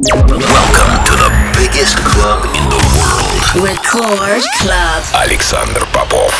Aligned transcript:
Welcome 0.00 1.02
to 1.06 1.14
the 1.16 1.30
biggest 1.58 1.96
club 1.96 2.44
in 2.54 2.62
the 2.70 2.78
world. 2.94 3.66
Record 3.66 4.44
Club. 4.60 5.02
Alexander 5.12 5.80
Popov. 5.92 6.30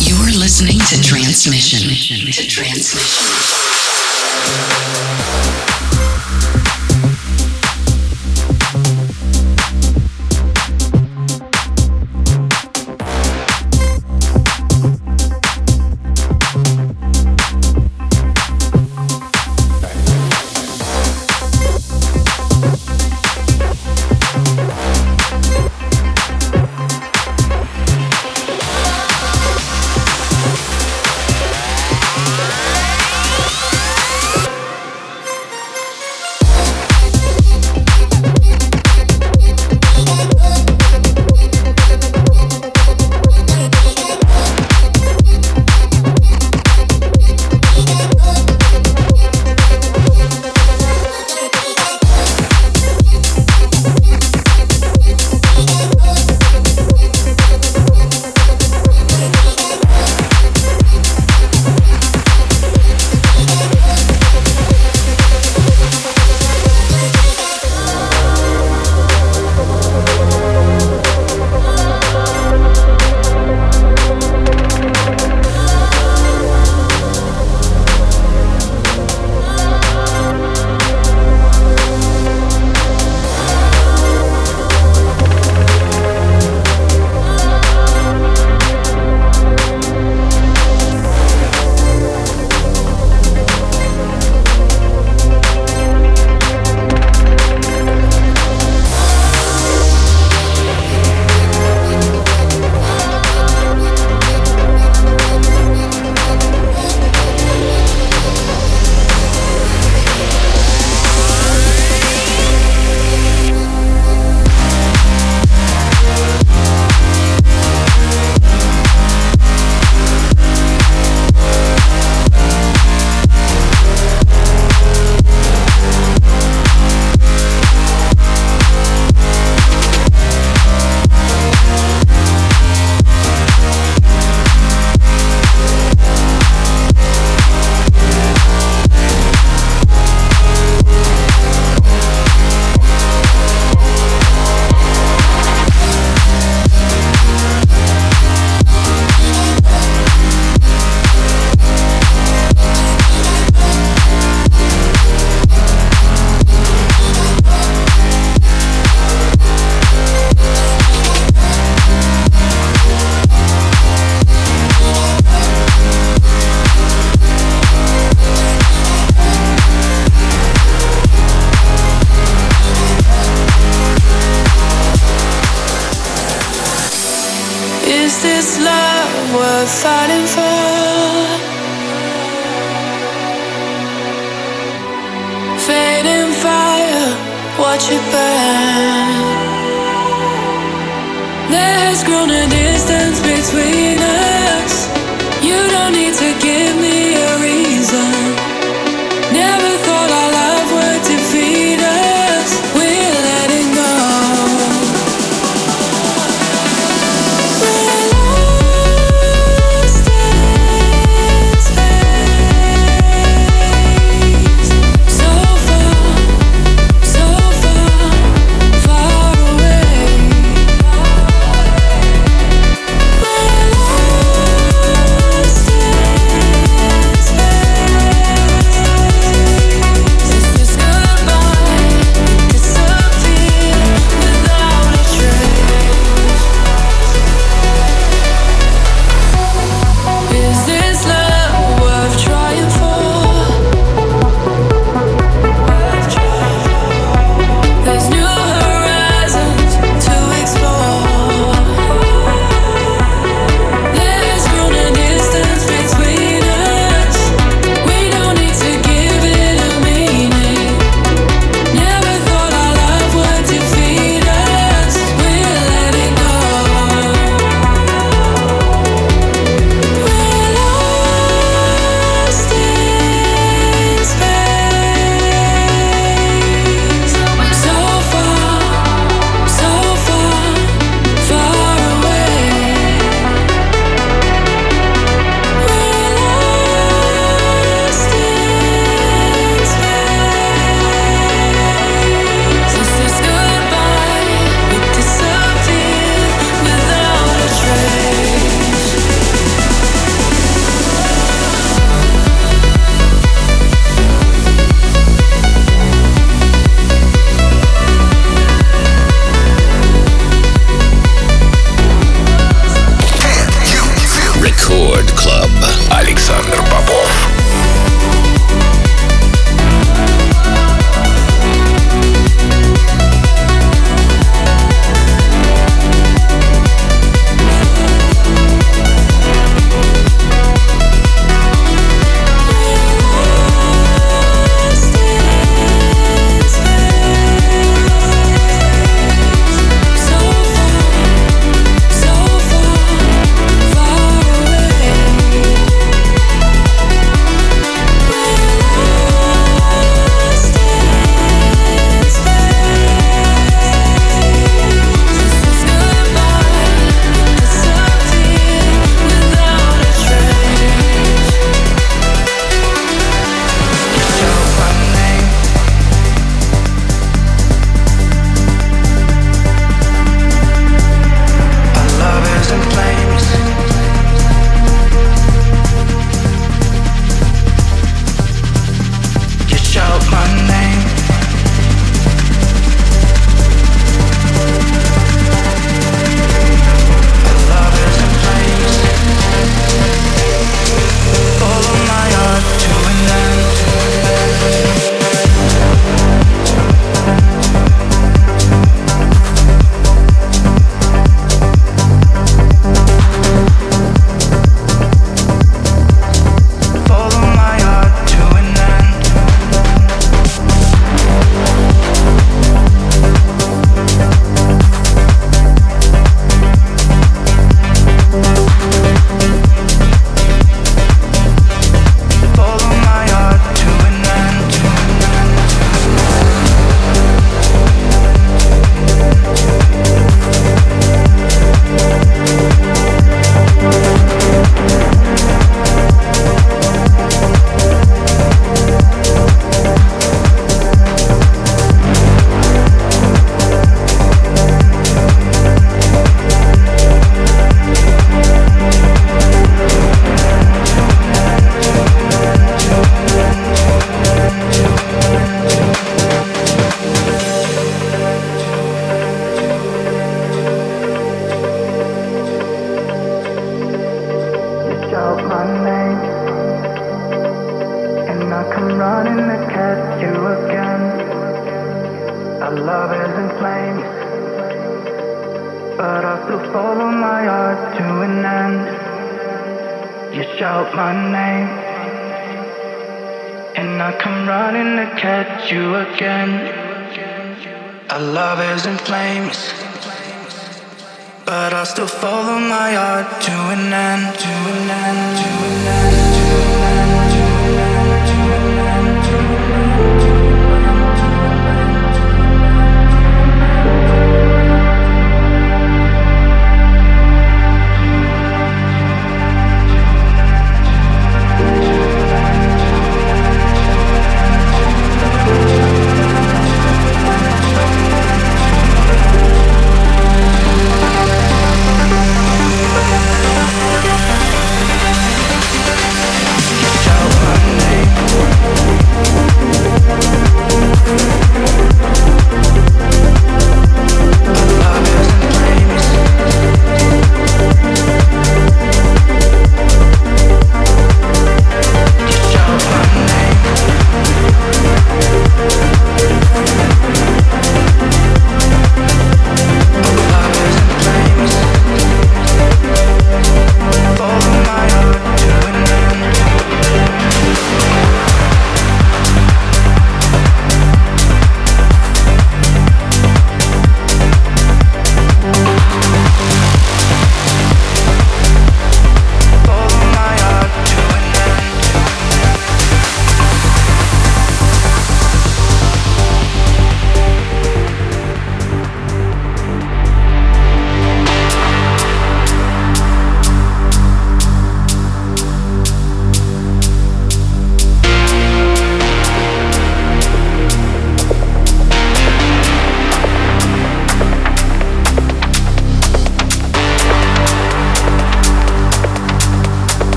You're 0.00 0.32
listening 0.40 0.78
Transmission. 1.02 1.82
To 2.32 2.48
Transmission. 2.48 3.34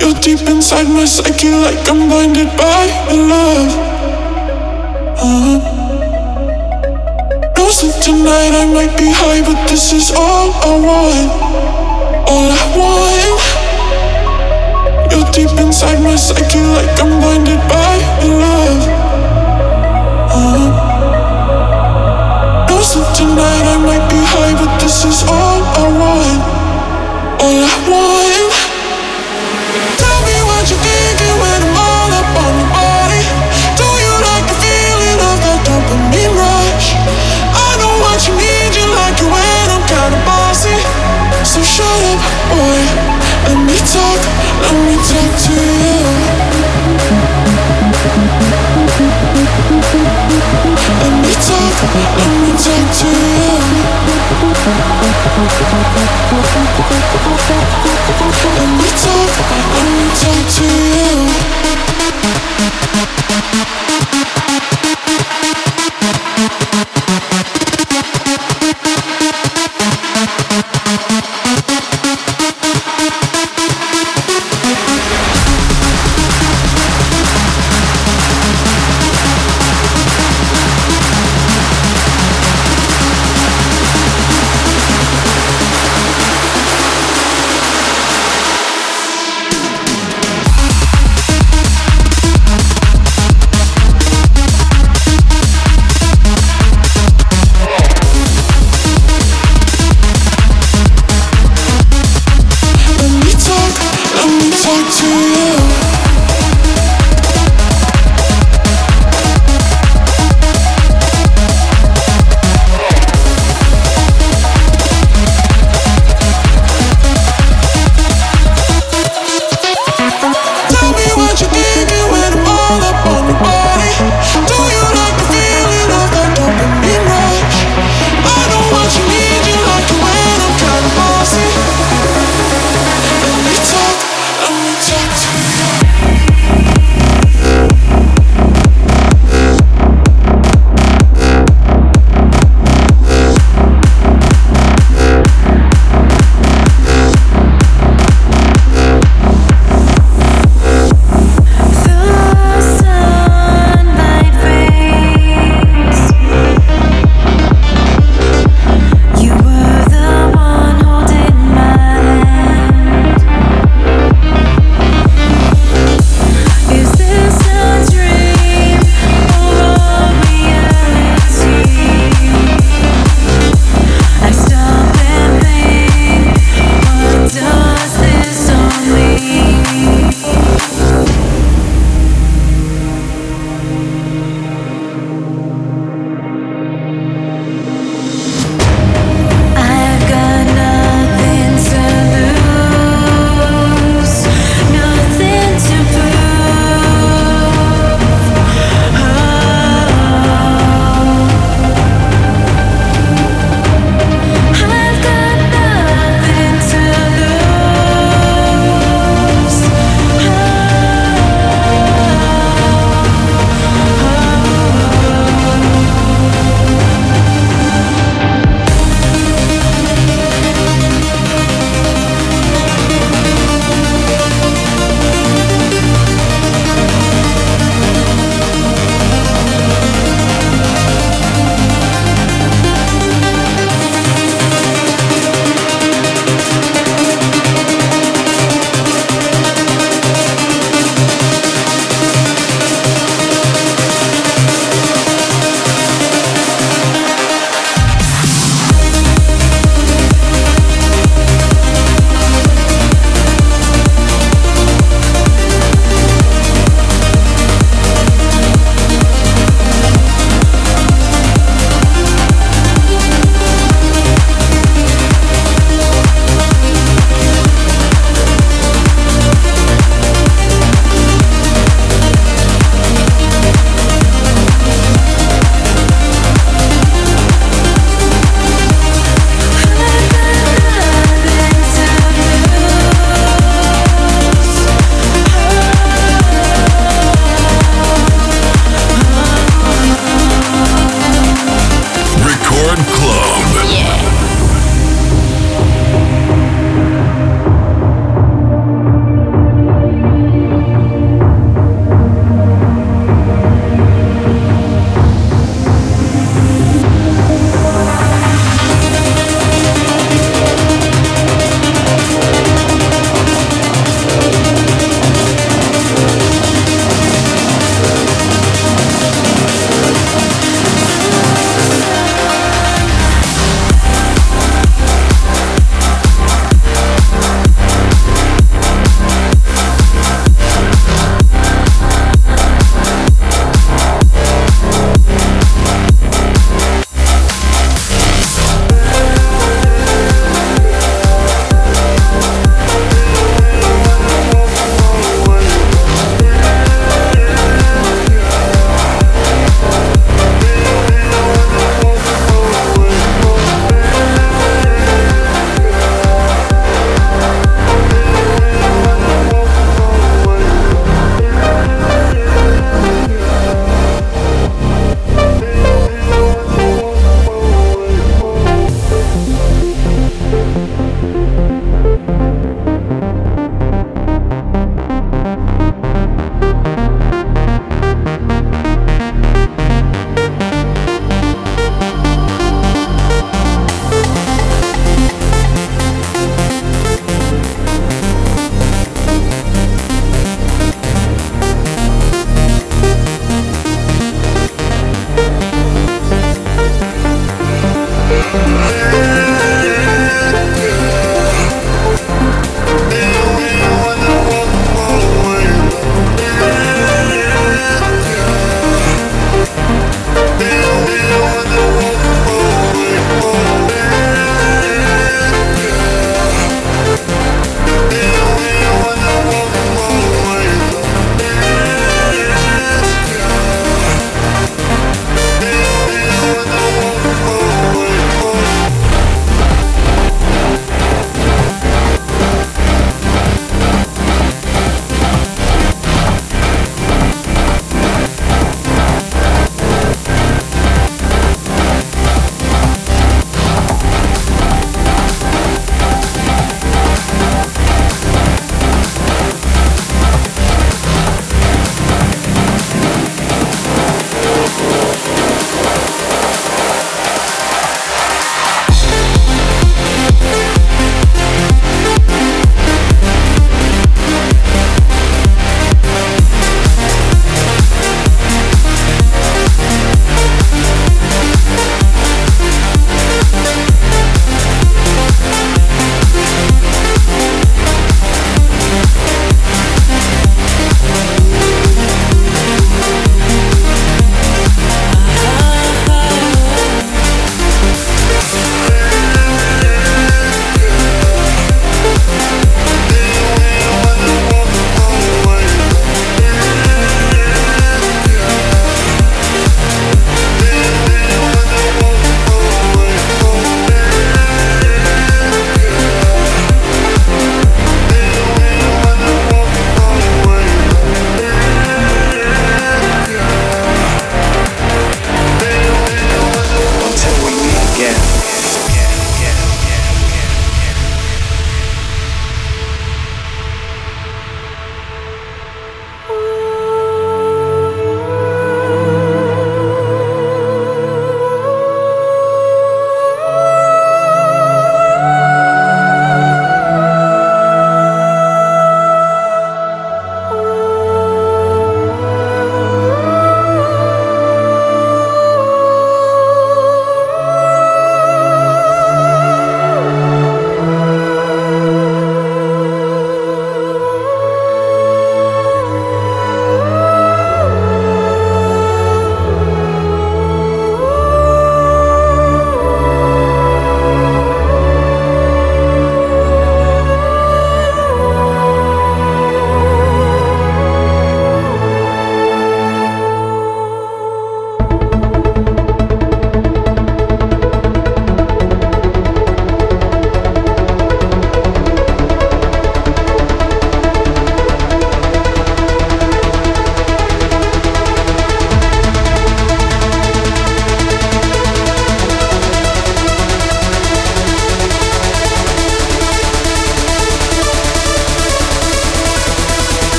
You're 0.00 0.14
deep 0.22 0.46
inside 0.48 0.88
my 0.88 1.04
psyche, 1.04 1.50
like 1.50 1.88
I'm 1.90 2.08
blinded 2.08 2.48
by 2.56 2.86
your 3.10 3.26
love. 3.26 3.70
Uh-huh. 5.18 5.58
Knows 7.56 7.78
that 7.82 7.98
tonight 8.02 8.54
I 8.54 8.64
might 8.72 8.94
be 8.96 9.10
high, 9.10 9.42
but 9.42 9.58
this 9.68 9.92
is 9.92 10.12
all 10.14 10.54
I 10.54 10.78
want. 10.86 11.30
All 12.30 12.50
I 12.50 12.64
want. 12.78 13.42
You're 15.10 15.30
deep 15.32 15.58
inside 15.58 16.00
my 16.00 16.14
psyche, 16.14 16.62
like 16.62 17.00
I'm 17.02 17.18
blinded 17.20 17.60
by 17.66 17.98
your 18.22 18.38
love. 18.38 18.82
Uh-huh. 20.30 20.70
Knows 22.70 22.94
that 22.94 23.08
tonight 23.18 23.66
I 23.66 23.76
might 23.82 24.06
be 24.08 24.20
high, 24.22 24.54
but 24.54 24.78
this 24.80 25.04
is 25.04 25.22
all 25.26 25.62
I 25.62 25.86
want. 25.90 26.40
All 27.42 27.66
I 27.66 27.76
want. 27.90 28.57
Let 42.48 43.58
me 43.66 43.76
talk, 43.76 44.20
let 44.62 44.74
me 44.86 44.96
talk 44.96 45.32
to 45.44 46.08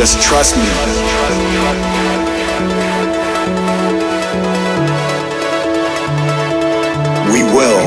Just 0.00 0.22
trust 0.22 0.56
me. 0.56 0.62
We 7.30 7.42
will. 7.42 7.84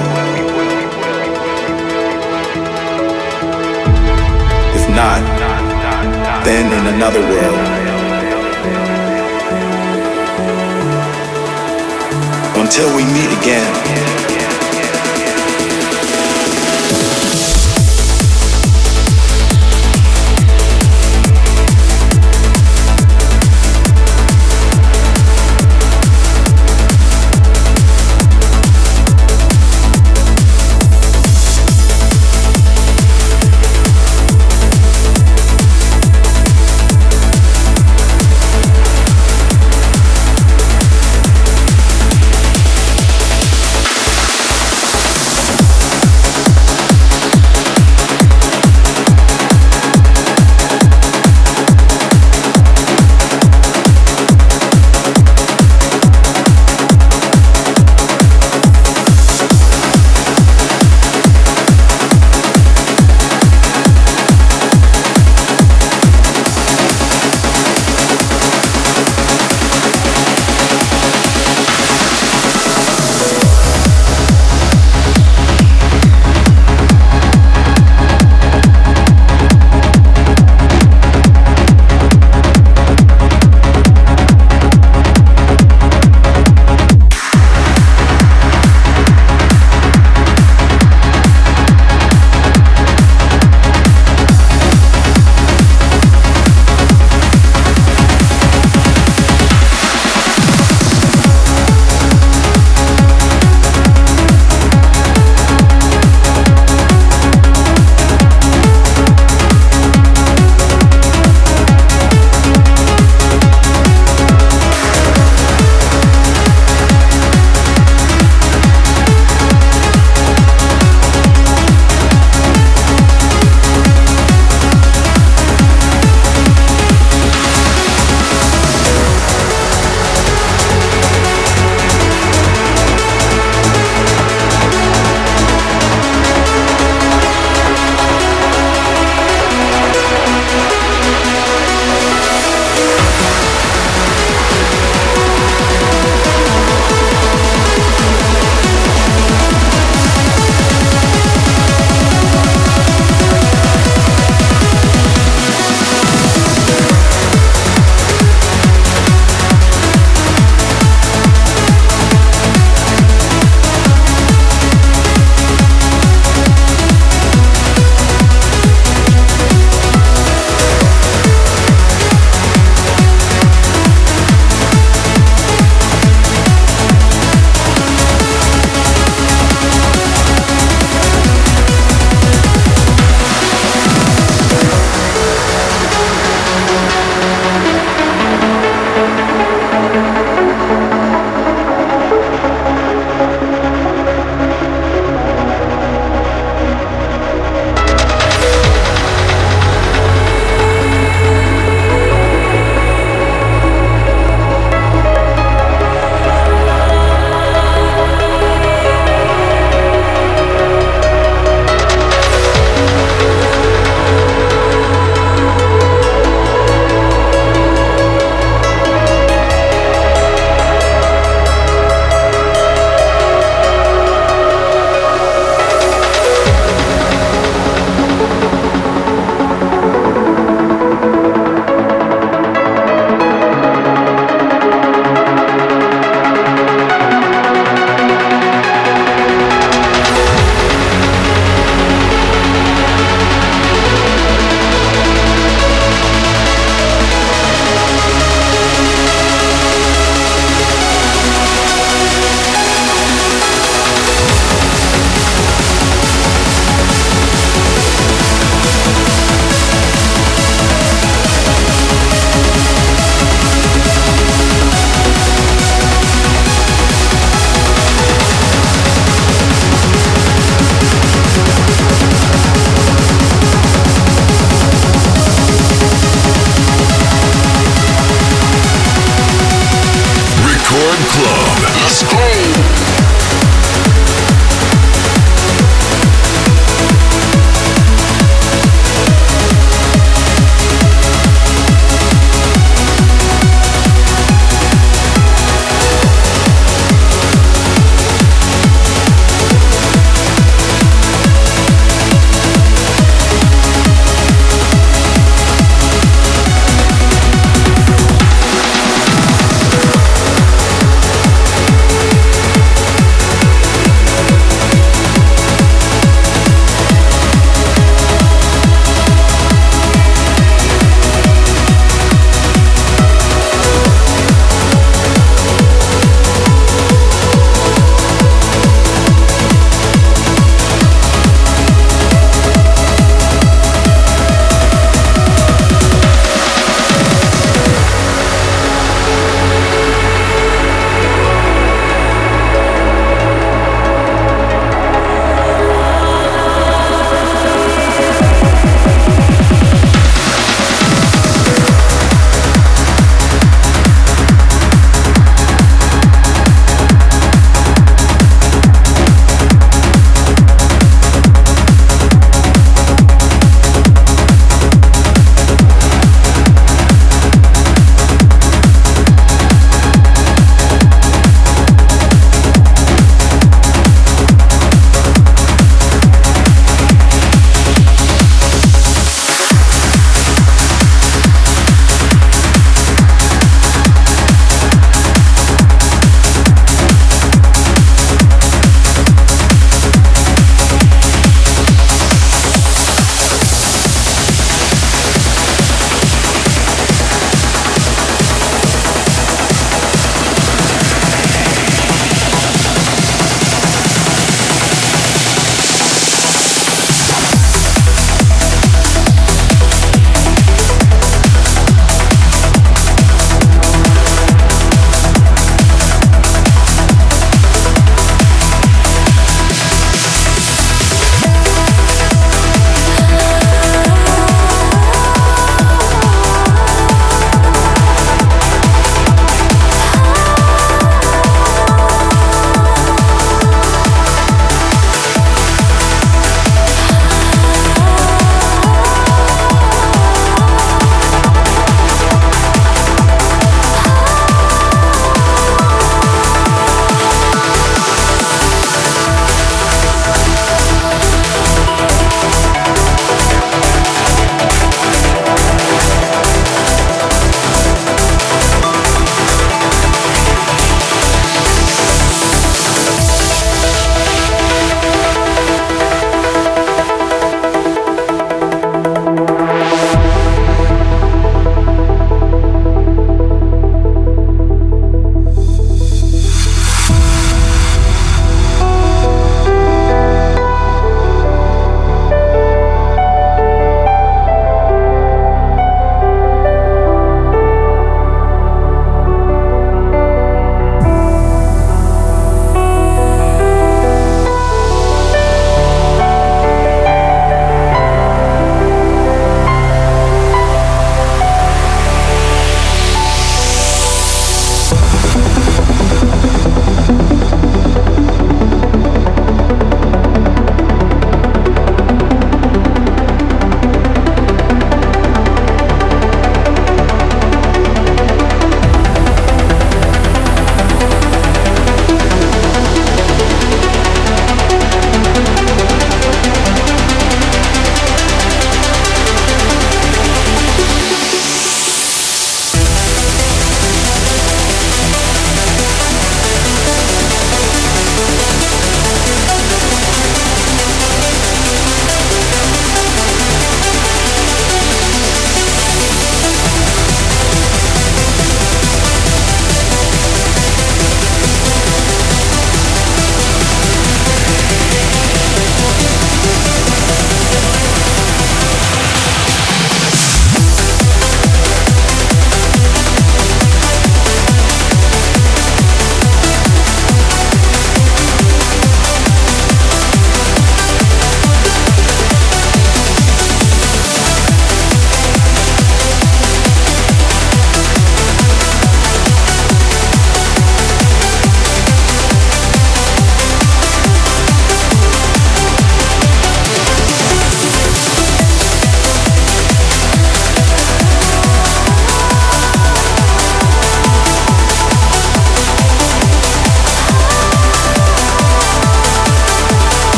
If 4.75 4.89
not, 4.91 5.23
then 6.45 6.71
in 6.71 6.93
another 6.93 7.19
world. 7.19 7.57
Until 12.59 12.95
we 12.95 13.05
meet 13.05 13.35
again. 13.41 14.22